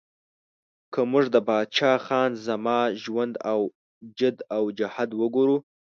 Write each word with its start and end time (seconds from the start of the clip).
که 0.93 1.01
موږ 1.11 1.25
د 1.35 1.37
پاچا 1.47 1.93
خان 2.05 2.31
زما 2.45 2.79
ژوند 3.03 3.33
او 3.51 3.59
جد 4.17 4.37
او 4.57 4.63
جهد 4.79 5.09
وګورو 5.21 5.57